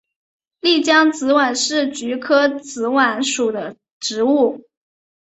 [0.61, 4.63] 丽江紫菀是菊科紫菀属的植物。